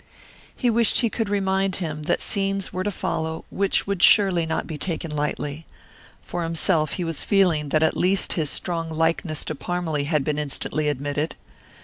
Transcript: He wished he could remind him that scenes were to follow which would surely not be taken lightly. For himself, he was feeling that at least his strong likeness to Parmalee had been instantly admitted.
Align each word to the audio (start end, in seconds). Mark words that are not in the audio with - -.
He 0.55 0.71
wished 0.71 1.01
he 1.01 1.11
could 1.11 1.29
remind 1.29 1.75
him 1.75 2.01
that 2.09 2.23
scenes 2.23 2.73
were 2.73 2.83
to 2.83 2.89
follow 2.89 3.45
which 3.51 3.85
would 3.85 4.01
surely 4.01 4.47
not 4.47 4.65
be 4.65 4.75
taken 4.75 5.11
lightly. 5.11 5.67
For 6.23 6.41
himself, 6.41 6.93
he 6.93 7.03
was 7.03 7.23
feeling 7.23 7.69
that 7.69 7.83
at 7.83 7.95
least 7.95 8.33
his 8.33 8.49
strong 8.49 8.89
likeness 8.89 9.45
to 9.45 9.53
Parmalee 9.53 10.05
had 10.05 10.23
been 10.23 10.39
instantly 10.39 10.87
admitted. 10.87 11.35